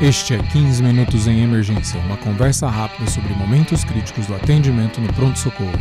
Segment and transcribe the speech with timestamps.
[0.00, 5.12] Este é 15 Minutos em Emergência, uma conversa rápida sobre momentos críticos do atendimento no
[5.12, 5.78] pronto-socorro.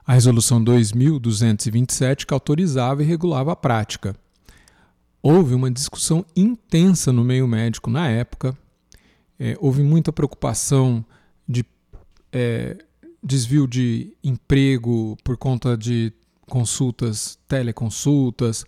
[0.06, 4.16] a Resolução 2227 que autorizava e regulava a prática.
[5.22, 8.58] Houve uma discussão intensa no meio médico na época,
[9.38, 11.06] é, houve muita preocupação
[11.48, 11.64] de
[12.32, 12.78] é,
[13.24, 16.12] desvio de emprego por conta de
[16.48, 18.66] consultas, teleconsultas,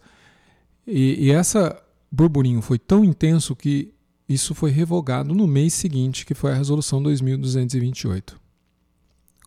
[0.85, 3.93] e, e essa burburinho foi tão intenso que
[4.33, 8.39] isso foi revogado no mês seguinte, que foi a Resolução 2228.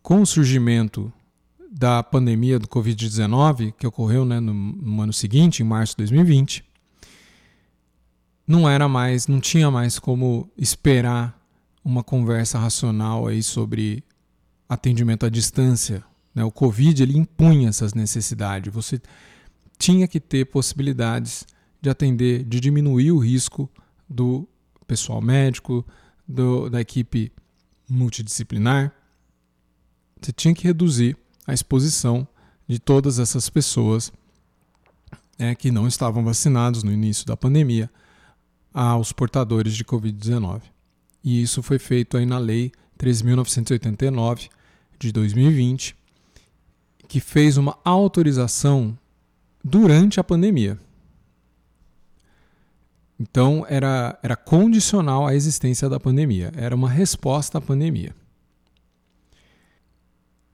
[0.02, 1.12] Com o surgimento
[1.70, 6.64] da pandemia do Covid-19, que ocorreu né, no, no ano seguinte, em março de 2020,
[8.46, 11.38] não era mais, não tinha mais como esperar
[11.84, 14.05] uma conversa racional aí sobre
[14.68, 16.05] atendimento à distância.
[16.34, 16.44] Né?
[16.44, 18.72] O Covid ele impunha essas necessidades.
[18.72, 19.00] Você
[19.78, 21.46] tinha que ter possibilidades
[21.80, 23.68] de atender, de diminuir o risco
[24.08, 24.48] do
[24.86, 25.84] pessoal médico,
[26.27, 27.32] do, da equipe
[27.88, 28.92] multidisciplinar.
[30.20, 32.27] Você tinha que reduzir a exposição
[32.66, 34.12] de todas essas pessoas
[35.39, 37.90] é, que não estavam vacinados no início da pandemia
[38.72, 40.62] aos portadores de Covid-19.
[41.22, 44.48] E isso foi feito aí na Lei 13.989
[44.98, 45.96] de 2020,
[47.08, 48.96] que fez uma autorização
[49.62, 50.78] durante a pandemia.
[53.19, 58.14] Então era, era condicional à existência da pandemia, era uma resposta à pandemia.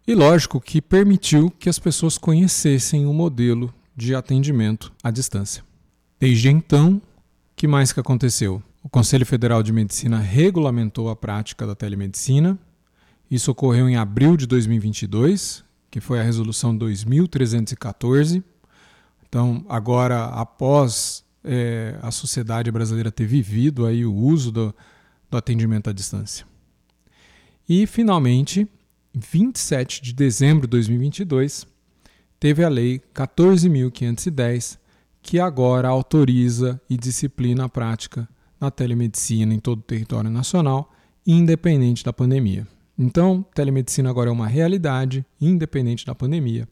[0.06, 5.62] E lógico que permitiu que as pessoas conhecessem o modelo de atendimento à distância.
[6.18, 7.02] Desde então, o
[7.54, 8.62] que mais que aconteceu?
[8.82, 12.58] O Conselho Federal de Medicina regulamentou a prática da telemedicina.
[13.30, 18.42] Isso ocorreu em abril de 2022, que foi a resolução 2314.
[19.28, 24.74] Então, agora após é, a sociedade brasileira ter vivido aí o uso do,
[25.30, 26.46] do atendimento à distância.
[27.68, 28.68] E, finalmente,
[29.14, 31.66] 27 de dezembro de 2022,
[32.38, 34.78] teve a Lei 14.510,
[35.22, 40.92] que agora autoriza e disciplina a prática da telemedicina em todo o território nacional,
[41.26, 42.66] independente da pandemia.
[42.98, 46.68] Então, telemedicina agora é uma realidade, independente da pandemia.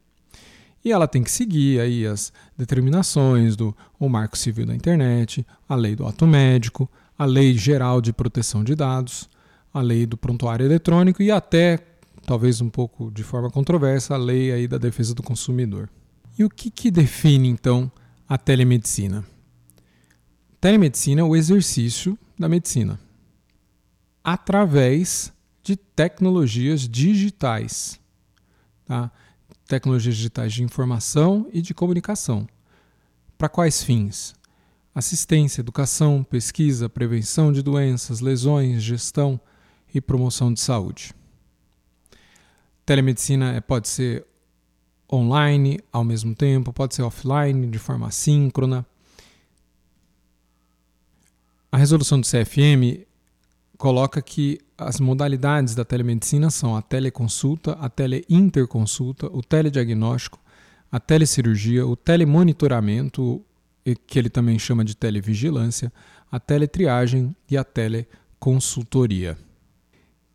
[0.88, 5.74] E ela tem que seguir aí as determinações do o Marco Civil da Internet, a
[5.74, 9.28] lei do ato médico, a lei geral de proteção de dados,
[9.70, 11.76] a lei do prontuário eletrônico e até,
[12.24, 15.90] talvez um pouco de forma controversa, a lei aí da defesa do consumidor.
[16.38, 17.92] E o que, que define então
[18.26, 19.22] a telemedicina?
[20.58, 22.98] Telemedicina é o exercício da medicina
[24.24, 25.30] através
[25.62, 28.00] de tecnologias digitais.
[28.86, 29.12] Tá?
[29.68, 32.48] Tecnologias digitais de informação e de comunicação.
[33.36, 34.34] Para quais fins?
[34.94, 39.38] Assistência, educação, pesquisa, prevenção de doenças, lesões, gestão
[39.94, 41.14] e promoção de saúde.
[42.84, 44.26] Telemedicina é, pode ser
[45.12, 48.86] online ao mesmo tempo, pode ser offline, de forma assíncrona.
[51.70, 53.06] A resolução do CFM
[53.76, 60.38] coloca que as modalidades da telemedicina são a teleconsulta, a teleinterconsulta, o telediagnóstico,
[60.90, 63.44] a telecirurgia, o telemonitoramento,
[64.06, 65.92] que ele também chama de televigilância,
[66.30, 69.36] a teletriagem e a teleconsultoria.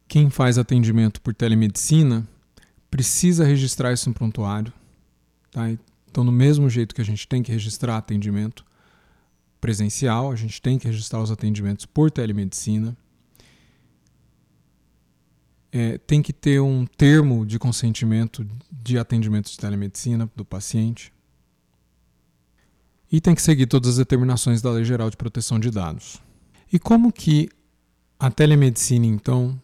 [0.10, 2.28] Quem faz atendimento por telemedicina
[2.92, 4.74] precisa registrar isso no prontuário.
[5.51, 5.72] Tá?
[6.12, 8.66] Então, no mesmo jeito que a gente tem que registrar atendimento
[9.62, 12.96] presencial, a gente tem que registrar os atendimentos por telemedicina
[15.74, 21.12] é, tem que ter um termo de consentimento de atendimento de telemedicina do paciente.
[23.12, 26.22] E tem que seguir todas as determinações da Lei Geral de Proteção de Dados.
[26.72, 27.50] E como que
[28.20, 29.60] a telemedicina, então,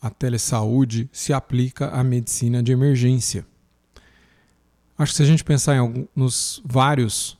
[0.00, 3.46] a telesaúde se aplica à medicina de emergência.
[4.98, 7.38] Acho que se a gente pensar em alguns, nos vários,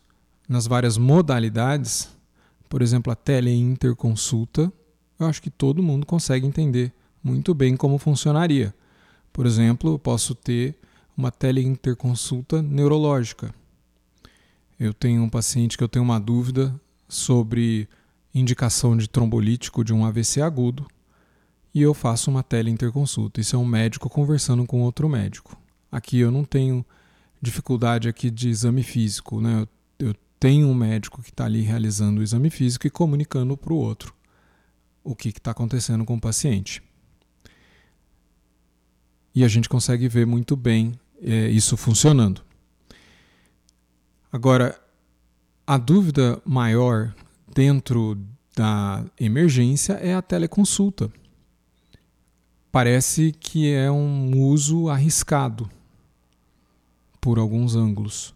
[0.48, 2.08] nas várias modalidades,
[2.68, 4.72] por exemplo, a teleinterconsulta,
[5.18, 6.92] eu acho que todo mundo consegue entender
[7.22, 8.74] muito bem como funcionaria.
[9.32, 10.76] Por exemplo, eu posso ter
[11.16, 13.54] uma teleinterconsulta neurológica.
[14.78, 16.74] Eu tenho um paciente que eu tenho uma dúvida
[17.08, 17.88] sobre
[18.34, 20.86] indicação de trombolítico de um AVC agudo
[21.74, 23.40] e eu faço uma teleinterconsulta.
[23.40, 25.56] Isso é um médico conversando com outro médico.
[25.90, 26.84] Aqui eu não tenho
[27.40, 29.66] dificuldade aqui de exame físico, né?
[29.98, 33.72] Eu, eu tenho um médico que está ali realizando o exame físico e comunicando para
[33.72, 34.14] o outro
[35.04, 36.82] o que está acontecendo com o paciente.
[39.34, 42.42] E a gente consegue ver muito bem é, isso funcionando.
[44.30, 44.78] Agora,
[45.66, 47.14] a dúvida maior
[47.54, 48.18] dentro
[48.56, 51.10] da emergência é a teleconsulta.
[52.70, 55.70] Parece que é um uso arriscado
[57.20, 58.34] por alguns ângulos,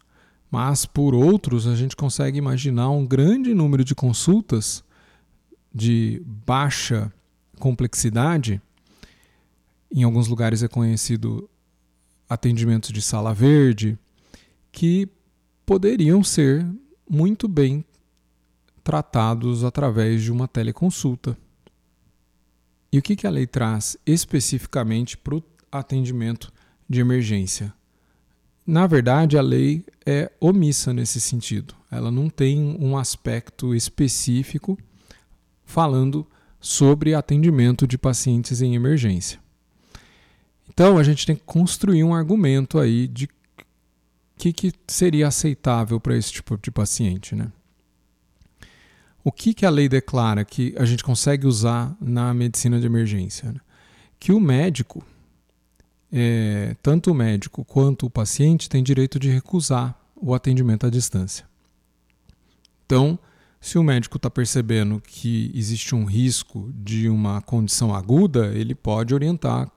[0.51, 4.85] mas por outros a gente consegue imaginar um grande número de consultas
[5.75, 7.13] de baixa
[7.59, 8.61] complexidade.
[9.91, 11.49] Em alguns lugares é conhecido
[12.29, 13.99] atendimentos de sala verde,
[14.73, 15.09] que
[15.65, 16.67] poderiam ser
[17.09, 17.85] muito bem
[18.83, 21.37] tratados através de uma teleconsulta.
[22.93, 26.53] E o que, que a lei traz especificamente para o atendimento
[26.89, 27.75] de emergência?
[28.67, 31.75] Na verdade, a lei é omissa nesse sentido.
[31.91, 34.79] Ela não tem um aspecto específico
[35.65, 36.27] falando
[36.61, 39.41] sobre atendimento de pacientes em emergência.
[40.77, 43.31] Então, a gente tem que construir um argumento aí de
[44.37, 47.51] que, que seria aceitável para esse tipo de paciente, né?
[49.25, 53.51] O que, que a lei declara que a gente consegue usar na medicina de emergência?
[53.53, 53.61] Né?
[54.21, 55.03] Que o médico,
[56.13, 61.47] é, tanto o médico quanto o paciente, tem direito de recusar o atendimento à distância.
[62.85, 63.19] Então,
[63.63, 69.15] se o médico está percebendo que existe um risco de uma condição aguda, ele pode
[69.15, 69.73] orientar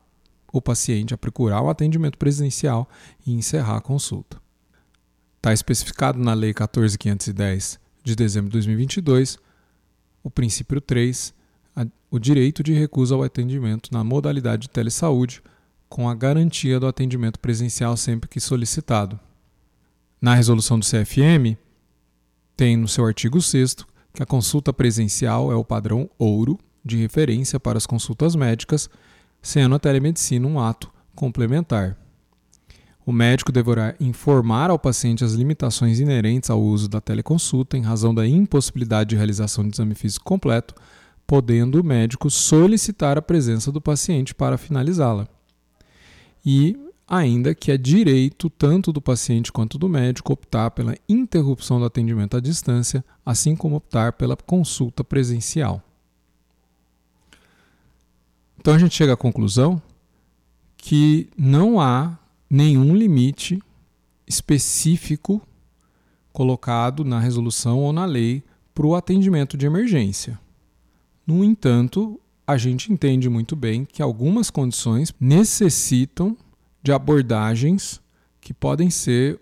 [0.52, 2.90] o paciente a procurar o atendimento presencial
[3.26, 4.42] e encerrar a consulta.
[5.38, 9.38] Está especificado na Lei 14.510 de dezembro de 2022
[10.24, 11.34] o princípio 3,
[11.76, 15.42] a, o direito de recusa ao atendimento na modalidade de telesaúde,
[15.88, 19.20] com a garantia do atendimento presencial sempre que solicitado.
[20.22, 21.58] Na resolução do CFM,
[22.56, 23.78] tem no seu artigo 6
[24.14, 28.90] que a consulta presencial é o padrão ouro de referência para as consultas médicas,
[29.42, 31.98] sendo a telemedicina um ato complementar.
[33.06, 38.14] O médico deverá informar ao paciente as limitações inerentes ao uso da teleconsulta em razão
[38.14, 40.76] da impossibilidade de realização de exame físico completo,
[41.26, 45.28] podendo o médico solicitar a presença do paciente para finalizá-la.
[46.46, 46.78] E
[47.08, 52.38] ainda que é direito tanto do paciente quanto do médico optar pela interrupção do atendimento
[52.38, 55.84] à distância, assim como optar pela consulta presencial.
[58.60, 59.82] Então a gente chega à conclusão
[60.76, 62.20] que não há
[62.50, 63.64] nenhum limite
[64.28, 65.42] específico
[66.34, 70.38] colocado na resolução ou na lei para o atendimento de emergência.
[71.26, 76.36] No entanto, a gente entende muito bem que algumas condições necessitam
[76.84, 78.02] de abordagens
[78.42, 79.40] que podem ser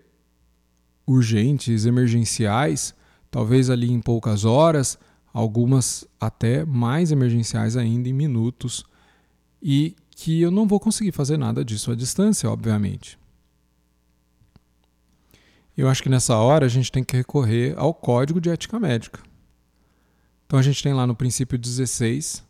[1.04, 2.94] urgentes, emergenciais,
[3.32, 4.96] talvez ali em poucas horas,
[5.32, 8.84] algumas até mais emergenciais ainda em minutos,
[9.62, 13.18] e que eu não vou conseguir fazer nada disso à distância, obviamente.
[15.76, 19.22] Eu acho que nessa hora a gente tem que recorrer ao Código de Ética Médica.
[20.44, 22.44] Então a gente tem lá no princípio 16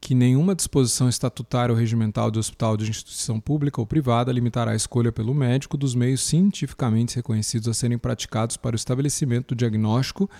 [0.00, 4.76] que nenhuma disposição estatutária ou regimental de hospital de instituição pública ou privada limitará a
[4.76, 10.30] escolha pelo médico dos meios cientificamente reconhecidos a serem praticados para o estabelecimento do diagnóstico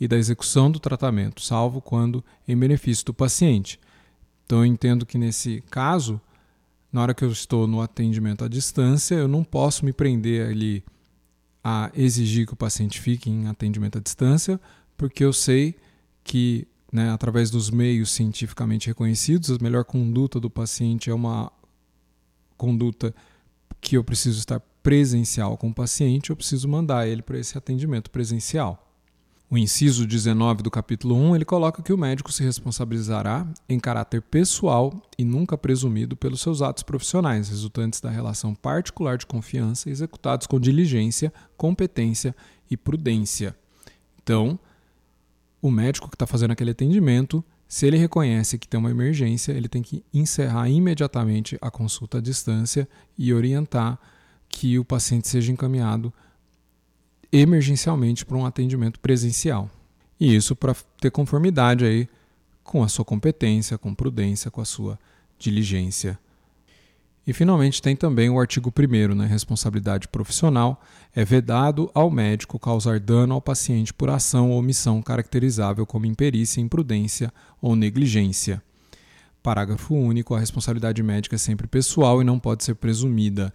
[0.00, 3.80] e da execução do tratamento, salvo quando em benefício do paciente,
[4.48, 6.18] então eu entendo que nesse caso,
[6.90, 10.82] na hora que eu estou no atendimento à distância, eu não posso me prender ali
[11.62, 14.58] a exigir que o paciente fique em atendimento à distância,
[14.96, 15.76] porque eu sei
[16.24, 21.52] que, né, através dos meios cientificamente reconhecidos, a melhor conduta do paciente é uma
[22.56, 23.14] conduta
[23.82, 28.10] que eu preciso estar presencial com o paciente, eu preciso mandar ele para esse atendimento
[28.10, 28.87] presencial.
[29.50, 34.20] O inciso 19 do capítulo 1, ele coloca que o médico se responsabilizará em caráter
[34.20, 40.46] pessoal e nunca presumido pelos seus atos profissionais, resultantes da relação particular de confiança executados
[40.46, 42.36] com diligência, competência
[42.70, 43.56] e prudência.
[44.22, 44.58] Então,
[45.62, 49.68] o médico que está fazendo aquele atendimento, Se ele reconhece que tem uma emergência, ele
[49.68, 53.98] tem que encerrar imediatamente a consulta à distância e orientar
[54.48, 56.10] que o paciente seja encaminhado
[57.32, 59.70] emergencialmente para um atendimento presencial.
[60.18, 62.08] E isso para ter conformidade aí
[62.64, 64.98] com a sua competência, com prudência, com a sua
[65.38, 66.18] diligência
[67.28, 70.82] e finalmente tem também o artigo 1 né, responsabilidade profissional,
[71.14, 76.62] é vedado ao médico causar dano ao paciente por ação ou omissão caracterizável como imperícia,
[76.62, 77.30] imprudência
[77.60, 78.62] ou negligência.
[79.42, 83.54] Parágrafo único, a responsabilidade médica é sempre pessoal e não pode ser presumida.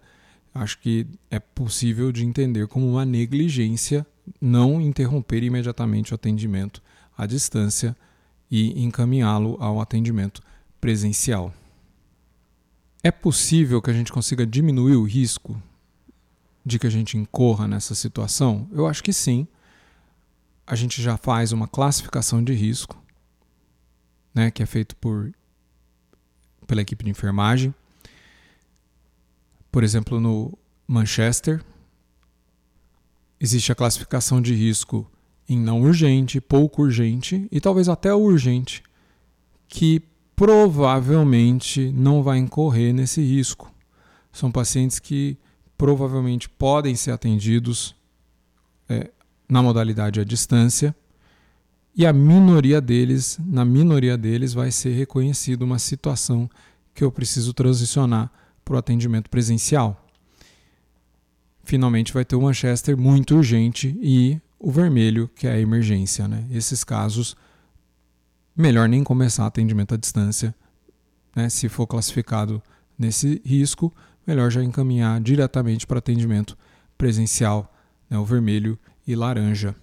[0.54, 4.06] Acho que é possível de entender como uma negligência
[4.40, 6.80] não interromper imediatamente o atendimento
[7.16, 7.96] à distância
[8.50, 10.40] e encaminhá-lo ao atendimento
[10.80, 11.52] presencial.
[13.02, 15.60] É possível que a gente consiga diminuir o risco
[16.64, 18.68] de que a gente incorra nessa situação?
[18.72, 19.46] Eu acho que sim.
[20.66, 22.96] A gente já faz uma classificação de risco,
[24.32, 25.32] né, que é feito por
[26.66, 27.74] pela equipe de enfermagem.
[29.74, 31.60] Por exemplo, no Manchester
[33.40, 35.10] existe a classificação de risco
[35.48, 38.84] em não urgente, pouco urgente e talvez até urgente,
[39.66, 40.00] que
[40.36, 43.74] provavelmente não vai incorrer nesse risco.
[44.32, 45.36] São pacientes que
[45.76, 47.96] provavelmente podem ser atendidos
[48.88, 49.10] é,
[49.48, 50.94] na modalidade à distância
[51.96, 56.48] e a minoria deles, na minoria deles, vai ser reconhecida uma situação
[56.94, 58.30] que eu preciso transicionar
[58.64, 60.00] para o atendimento presencial.
[61.62, 66.28] Finalmente vai ter o Manchester muito urgente e o vermelho, que é a emergência.
[66.28, 66.46] Né?
[66.50, 67.36] Esses casos
[68.56, 70.54] melhor nem começar atendimento à distância.
[71.34, 71.48] Né?
[71.48, 72.62] Se for classificado
[72.98, 73.92] nesse risco,
[74.26, 76.56] melhor já encaminhar diretamente para atendimento
[76.96, 77.74] presencial,
[78.08, 78.18] né?
[78.18, 79.74] o vermelho e laranja.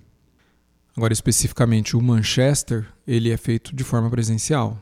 [0.96, 4.82] Agora, especificamente o Manchester, ele é feito de forma presencial.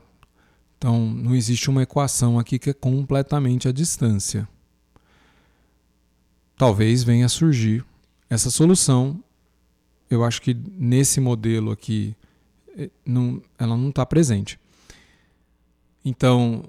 [0.80, 4.48] Então, não existe uma equação aqui que é completamente à distância.
[6.56, 7.84] Talvez venha a surgir
[8.30, 9.22] essa solução.
[10.08, 12.16] Eu acho que nesse modelo aqui
[12.78, 14.58] eh, não, ela não está presente.
[16.02, 16.64] Então,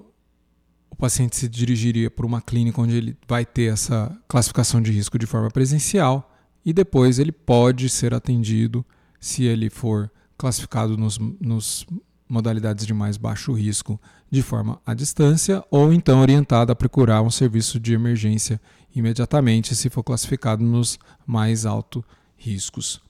[0.89, 5.18] o paciente se dirigiria para uma clínica onde ele vai ter essa classificação de risco
[5.18, 6.30] de forma presencial
[6.65, 8.86] e depois ele pode ser atendido
[9.22, 11.88] se ele for classificado nos, nos
[12.31, 17.29] modalidades de mais baixo risco de forma à distância ou então orientado a procurar um
[17.29, 18.59] serviço de emergência
[18.95, 20.97] imediatamente se for classificado nos
[21.27, 22.03] mais altos
[22.38, 23.01] riscos.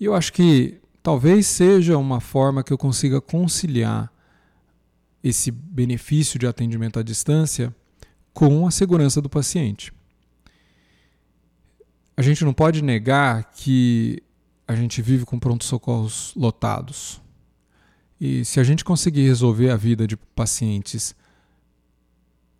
[0.00, 4.10] E eu acho que talvez seja uma forma que eu consiga conciliar
[5.22, 7.74] esse benefício de atendimento à distância
[8.32, 9.92] com a segurança do paciente.
[12.16, 14.22] A gente não pode negar que
[14.66, 17.20] a gente vive com pronto-socorros lotados.
[18.20, 21.14] E se a gente conseguir resolver a vida de pacientes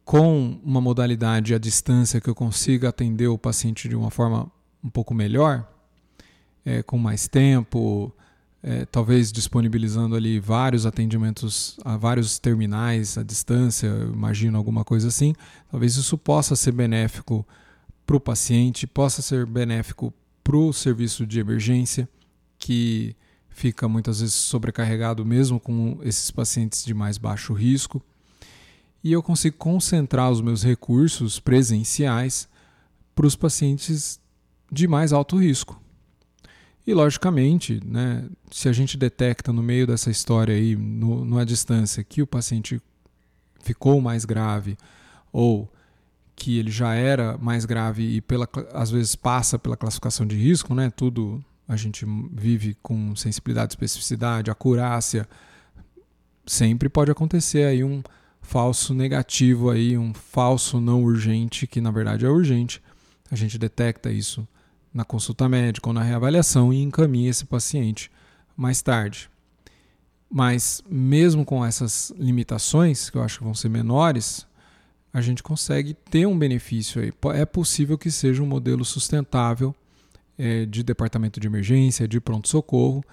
[0.05, 4.51] com uma modalidade à distância que eu consiga atender o paciente de uma forma
[4.85, 5.67] um pouco melhor,
[6.65, 8.13] é, com mais tempo,
[8.63, 15.35] é, talvez disponibilizando ali vários atendimentos a vários terminais à distância, imagino alguma coisa assim,
[15.71, 17.47] talvez isso possa ser benéfico
[18.07, 20.13] para o paciente, possa ser benéfico
[20.45, 22.09] para o serviço de emergência,
[22.59, 23.17] que
[23.57, 28.03] fica muitas vezes sobrecarregado mesmo com esses pacientes de mais baixo risco.
[29.03, 32.47] E eu consigo concentrar os meus recursos presenciais
[33.15, 34.21] para os pacientes
[34.71, 35.81] de mais alto risco.
[36.87, 42.05] E, logicamente, né, se a gente detecta no meio dessa história aí, no, numa distância,
[42.05, 42.81] que o paciente
[43.63, 44.77] ficou mais grave
[45.33, 45.67] ou
[46.37, 50.75] que ele já era mais grave e pela, às vezes passa pela classificação de risco,
[50.75, 50.93] né?
[50.95, 55.29] Tudo a gente vive com sensibilidade, especificidade, acurácia.
[56.47, 58.03] Sempre pode acontecer aí um
[58.41, 62.81] falso negativo aí, um falso não urgente que na verdade é urgente.
[63.31, 64.47] A gente detecta isso
[64.95, 68.11] na consulta médica ou na reavaliação e encaminha esse paciente
[68.57, 69.29] mais tarde.
[70.31, 74.47] Mas, mesmo com essas limitações, que eu acho que vão ser menores,
[75.13, 77.13] a gente consegue ter um benefício aí.
[77.35, 79.75] É possível que seja um modelo sustentável
[80.39, 83.05] é, de departamento de emergência, de pronto-socorro,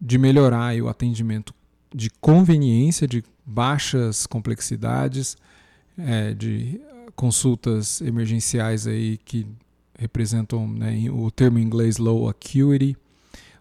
[0.00, 1.54] de melhorar o atendimento
[1.94, 5.36] de conveniência, de baixas complexidades,
[5.96, 6.80] é, de
[7.14, 9.46] consultas emergenciais aí que
[9.98, 12.96] representam né, o termo em inglês low acuity,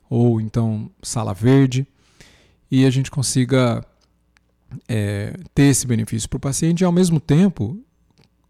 [0.09, 1.87] ou então sala verde,
[2.69, 3.85] e a gente consiga
[4.87, 7.79] é, ter esse benefício para o paciente e, ao mesmo tempo,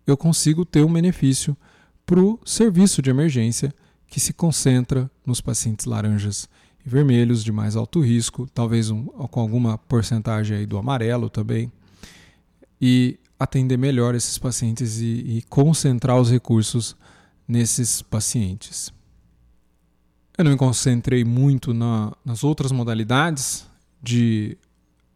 [0.07, 1.55] eu consigo ter um benefício
[2.05, 3.73] para o serviço de emergência
[4.07, 6.47] que se concentra nos pacientes laranjas
[6.85, 11.71] e vermelhos de mais alto risco, talvez um, com alguma porcentagem aí do amarelo também,
[12.79, 16.95] e atender melhor esses pacientes e, e concentrar os recursos
[17.47, 18.93] nesses pacientes.
[20.37, 23.65] Eu não me concentrei muito na, nas outras modalidades
[24.01, 24.57] de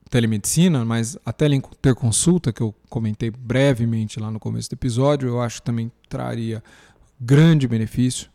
[0.10, 5.58] telemedicina, mas a teleinterconsulta, que eu comentei brevemente lá no começo do episódio, eu acho
[5.58, 6.64] que também traria
[7.20, 8.30] grande benefício.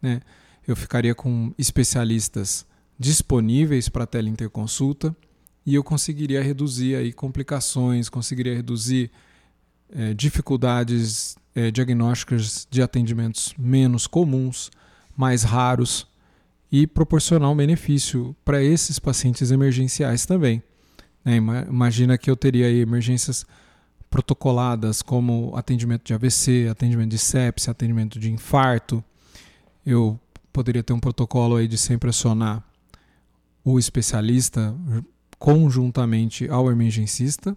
[0.00, 0.20] Né?
[0.66, 2.66] Eu ficaria com especialistas
[2.98, 5.14] disponíveis para teleinterconsulta
[5.64, 9.10] e eu conseguiria reduzir aí complicações, conseguiria reduzir
[9.90, 14.70] é, dificuldades é, diagnósticas de atendimentos menos comuns,
[15.16, 16.06] mais raros
[16.70, 20.62] e proporcionar um benefício para esses pacientes emergenciais também.
[21.24, 21.36] Né?
[21.68, 23.44] Imagina que eu teria emergências
[24.10, 29.04] protocoladas como atendimento de AVC, atendimento de sepsia, atendimento de infarto.
[29.90, 30.20] Eu
[30.52, 32.62] poderia ter um protocolo aí de sempre acionar
[33.64, 34.76] o especialista
[35.38, 37.56] conjuntamente ao emergencista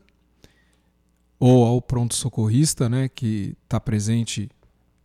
[1.38, 4.50] ou ao pronto-socorrista, né, que está presente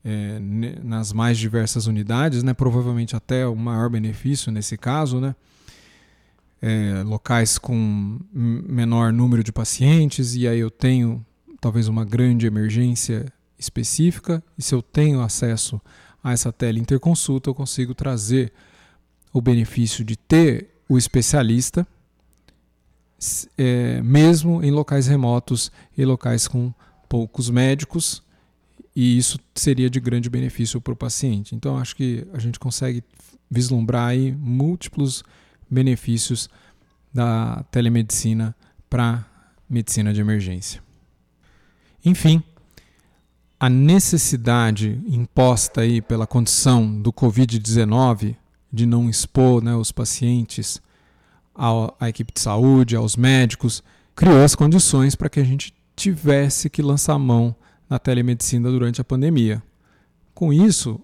[0.05, 0.39] é,
[0.85, 5.35] nas mais diversas unidades, né, provavelmente até o maior benefício nesse caso, né,
[6.63, 11.27] é, locais com menor número de pacientes e aí eu tenho
[11.61, 13.27] talvez uma grande emergência
[13.59, 15.81] específica e se eu tenho acesso
[16.25, 18.53] essa tela interconsulta eu consigo trazer
[19.33, 21.87] o benefício de ter o especialista
[23.57, 26.73] é, mesmo em locais remotos e locais com
[27.09, 28.23] poucos médicos,
[28.95, 31.55] e isso seria de grande benefício para o paciente.
[31.55, 33.03] Então, acho que a gente consegue
[33.51, 35.23] vislumbrar aí múltiplos
[35.69, 36.49] benefícios
[37.13, 38.55] da telemedicina
[38.89, 39.25] para
[39.69, 40.83] medicina de emergência.
[42.05, 42.43] Enfim,
[43.59, 48.37] a necessidade imposta aí pela condição do Covid-19
[48.71, 50.81] de não expor né, os pacientes
[51.55, 53.83] à, equipe de saúde, aos médicos,
[54.15, 57.57] criou as condições para que a gente tivesse que lançar a mão
[57.89, 59.63] na telemedicina durante a pandemia.
[60.35, 61.01] Com isso,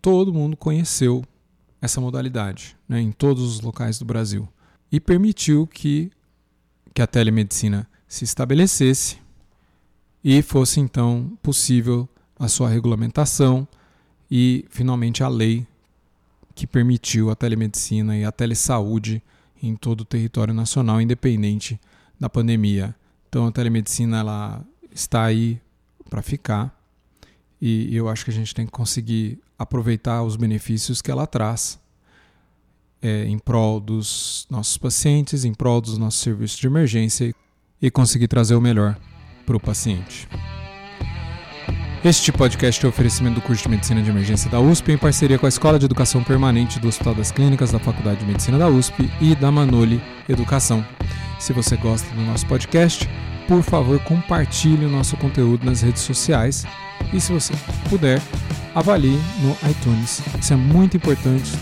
[0.00, 1.22] todo mundo conheceu
[1.82, 4.48] essa modalidade né, em todos os locais do Brasil
[4.90, 6.10] e permitiu que,
[6.94, 9.18] que a telemedicina se estabelecesse
[10.24, 12.08] e fosse então possível
[12.38, 13.66] a sua regulamentação
[14.30, 15.66] e finalmente a lei
[16.54, 19.22] que permitiu a telemedicina e a telesaúde
[19.62, 21.80] em todo o território nacional, independente
[22.18, 22.94] da pandemia.
[23.28, 25.60] Então a telemedicina ela está aí
[26.08, 26.76] para ficar
[27.60, 31.80] e eu acho que a gente tem que conseguir aproveitar os benefícios que ela traz
[33.00, 37.34] é, em prol dos nossos pacientes, em prol dos nossos serviços de emergência
[37.80, 38.98] e conseguir trazer o melhor
[39.44, 40.28] para o paciente.
[42.04, 45.38] Este podcast é um oferecimento do curso de Medicina de Emergência da USP em parceria
[45.38, 48.68] com a Escola de Educação Permanente do Hospital das Clínicas da Faculdade de Medicina da
[48.68, 50.84] USP e da Manoli Educação.
[51.38, 53.08] Se você gosta do nosso podcast,
[53.46, 56.66] por favor, compartilhe o nosso conteúdo nas redes sociais
[57.12, 57.52] e, se você
[57.88, 58.20] puder,
[58.74, 60.20] avalie no iTunes.
[60.40, 61.52] Isso é muito importante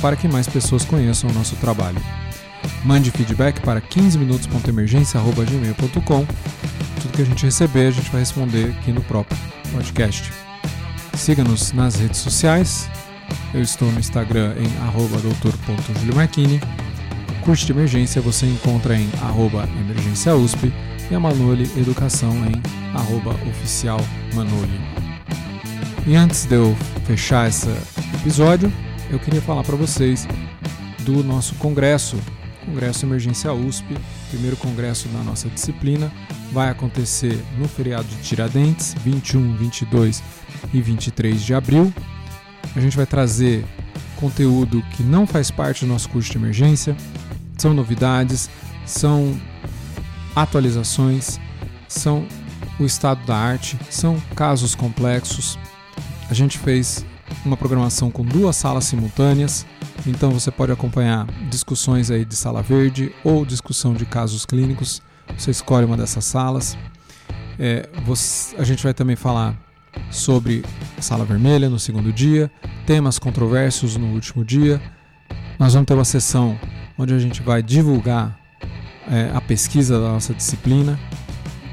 [0.00, 1.96] para que mais pessoas conheçam o nosso trabalho.
[2.84, 6.26] Mande feedback para 15minutos.emergência.gmail.com
[7.04, 9.38] Tudo que a gente receber, a gente vai responder aqui no próprio
[9.70, 10.32] podcast.
[11.14, 12.88] Siga-nos nas redes sociais.
[13.52, 16.62] Eu estou no Instagram em doutor.juliomarchini.
[17.44, 20.72] Curso de emergência você encontra em arroba emergênciausp
[21.10, 22.62] e a Manoli Educação em
[22.96, 24.00] arroba oficial
[24.32, 24.80] Manoli.
[26.06, 26.74] E antes de eu
[27.06, 27.68] fechar esse
[28.14, 28.72] episódio,
[29.10, 30.26] eu queria falar para vocês
[31.00, 32.16] do nosso congresso,
[32.64, 33.94] Congresso Emergência USP,
[34.30, 36.12] primeiro congresso da nossa disciplina,
[36.52, 40.22] vai acontecer no feriado de Tiradentes, 21, 22
[40.72, 41.92] e 23 de abril.
[42.74, 43.64] A gente vai trazer
[44.16, 46.96] conteúdo que não faz parte do nosso curso de emergência,
[47.56, 48.48] são novidades,
[48.86, 49.38] são
[50.34, 51.38] atualizações,
[51.88, 52.26] são
[52.78, 55.58] o estado da arte, são casos complexos.
[56.28, 57.04] A gente fez
[57.44, 59.66] uma programação com duas salas simultâneas,
[60.06, 65.00] então você pode acompanhar discussões aí de sala verde ou discussão de casos clínicos
[65.36, 66.76] você escolhe uma dessas salas.
[67.58, 69.56] É, você, a gente vai também falar
[70.10, 70.64] sobre
[71.00, 72.50] sala vermelha no segundo dia,
[72.86, 74.80] temas controversos no último dia.
[75.58, 76.58] Nós vamos ter uma sessão
[76.98, 78.38] onde a gente vai divulgar
[79.08, 80.98] é, a pesquisa da nossa disciplina,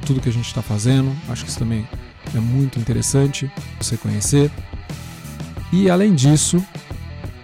[0.05, 1.15] tudo que a gente está fazendo.
[1.29, 1.87] Acho que isso também
[2.35, 4.51] é muito interessante você conhecer.
[5.71, 6.63] E além disso,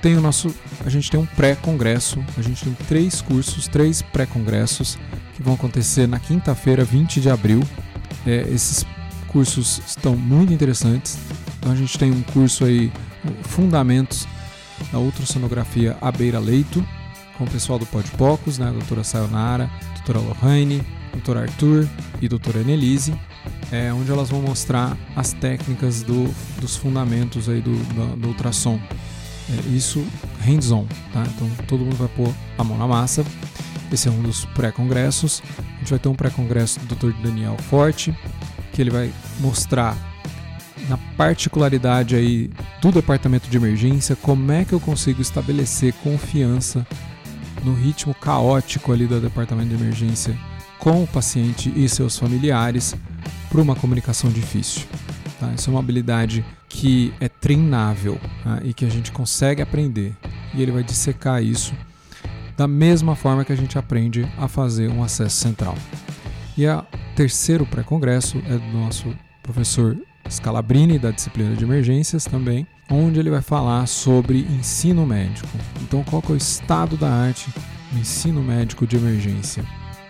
[0.01, 0.53] tem o nosso,
[0.85, 2.23] a gente tem um pré-congresso.
[2.37, 4.97] A gente tem três cursos, três pré-congressos
[5.35, 7.61] que vão acontecer na quinta-feira, 20 de abril.
[8.25, 8.85] É, esses
[9.27, 11.17] cursos estão muito interessantes.
[11.59, 12.91] Então a gente tem um curso aí,
[13.41, 14.25] Fundamentos
[14.91, 16.85] da ultrassonografia à beira-leito,
[17.37, 21.87] com o pessoal do Podpocos, né, a doutora Sayonara, a doutora Lohane, doutor Arthur
[22.21, 23.13] e doutora Annelise,
[23.71, 28.79] é, onde elas vão mostrar as técnicas do, dos fundamentos aí do, do, do ultrassom.
[29.49, 30.05] É, isso
[30.41, 31.23] hands-on, tá?
[31.35, 33.25] Então todo mundo vai pôr a mão na massa.
[33.91, 35.41] Esse é um dos pré-congressos.
[35.57, 37.13] A gente vai ter um pré-congresso do Dr.
[37.21, 38.13] Daniel Forte,
[38.73, 39.95] que ele vai mostrar
[40.89, 42.49] na particularidade aí
[42.81, 46.85] do departamento de emergência, como é que eu consigo estabelecer confiança
[47.63, 50.37] no ritmo caótico ali do departamento de emergência
[50.79, 52.95] com o paciente e seus familiares
[53.49, 54.83] para uma comunicação difícil.
[55.39, 55.51] Tá?
[55.53, 58.59] Isso é uma habilidade que é treinável tá?
[58.63, 60.15] e que a gente consegue aprender.
[60.53, 61.73] E ele vai dissecar isso
[62.57, 65.75] da mesma forma que a gente aprende a fazer um acesso central.
[66.57, 66.83] E o
[67.15, 69.95] terceiro pré-congresso é do nosso professor
[70.27, 75.47] Scalabrini, da disciplina de emergências também, onde ele vai falar sobre ensino médico.
[75.81, 77.49] Então, qual é o estado da arte
[77.91, 79.63] do ensino médico de emergência?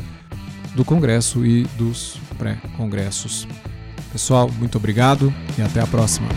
[0.74, 3.48] do congresso e dos pré-congressos.
[4.12, 6.28] Pessoal, muito obrigado e até a próxima.